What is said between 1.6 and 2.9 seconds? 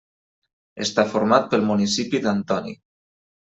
municipi d'Antony.